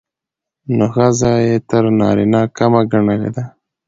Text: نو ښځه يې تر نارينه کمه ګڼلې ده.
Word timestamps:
نو 0.77 0.85
ښځه 0.93 1.31
يې 1.45 1.55
تر 1.69 1.83
نارينه 1.99 2.41
کمه 2.57 2.81
ګڼلې 2.91 3.29
ده. 3.35 3.43